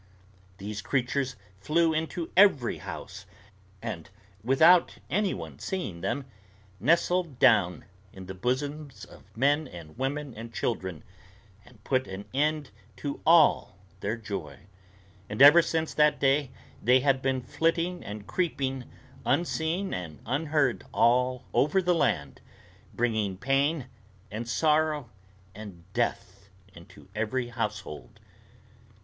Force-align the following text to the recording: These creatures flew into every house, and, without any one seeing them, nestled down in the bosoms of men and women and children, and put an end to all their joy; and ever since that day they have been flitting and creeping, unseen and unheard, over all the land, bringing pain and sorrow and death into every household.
These 0.57 0.81
creatures 0.81 1.35
flew 1.59 1.93
into 1.93 2.31
every 2.35 2.79
house, 2.79 3.27
and, 3.83 4.09
without 4.43 4.97
any 5.11 5.31
one 5.35 5.59
seeing 5.59 6.01
them, 6.01 6.25
nestled 6.79 7.37
down 7.37 7.85
in 8.11 8.25
the 8.25 8.33
bosoms 8.33 9.05
of 9.05 9.21
men 9.37 9.67
and 9.67 9.95
women 9.99 10.33
and 10.33 10.51
children, 10.51 11.03
and 11.65 11.83
put 11.83 12.07
an 12.07 12.25
end 12.33 12.71
to 12.97 13.21
all 13.27 13.77
their 13.99 14.17
joy; 14.17 14.61
and 15.29 15.39
ever 15.39 15.61
since 15.61 15.93
that 15.93 16.19
day 16.19 16.49
they 16.81 17.01
have 17.01 17.21
been 17.21 17.39
flitting 17.43 18.03
and 18.03 18.25
creeping, 18.25 18.85
unseen 19.23 19.93
and 19.93 20.17
unheard, 20.25 20.83
over 20.95 20.95
all 20.95 21.49
the 21.67 21.93
land, 21.93 22.41
bringing 22.91 23.37
pain 23.37 23.85
and 24.31 24.49
sorrow 24.49 25.11
and 25.53 25.83
death 25.93 26.49
into 26.73 27.07
every 27.13 27.49
household. 27.49 28.19